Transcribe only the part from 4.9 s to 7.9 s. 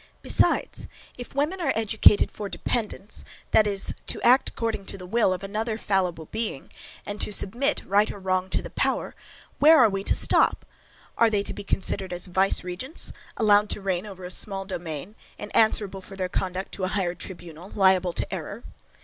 the will of another fallible being, and submit,